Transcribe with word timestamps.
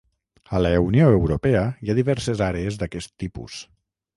A 0.59 0.61
la 0.65 0.69
Unió 0.85 1.09
Europea 1.17 1.61
hi 1.83 1.91
ha 1.91 1.97
diverses 1.99 2.43
àrees 2.47 2.81
d'aquest 2.81 3.15
tipus. 3.25 3.61